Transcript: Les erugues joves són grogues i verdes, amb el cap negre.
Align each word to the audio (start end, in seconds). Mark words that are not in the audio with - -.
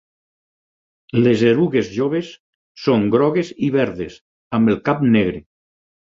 Les 1.25 1.41
erugues 1.49 1.91
joves 1.97 2.31
són 2.85 3.05
grogues 3.15 3.51
i 3.67 3.69
verdes, 3.75 4.15
amb 4.59 4.73
el 4.75 4.79
cap 4.89 5.05
negre. 5.17 5.43